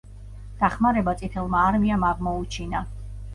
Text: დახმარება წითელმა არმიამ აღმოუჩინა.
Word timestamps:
დახმარება 0.61 1.13
წითელმა 1.19 1.61
არმიამ 1.65 2.07
აღმოუჩინა. 2.13 2.83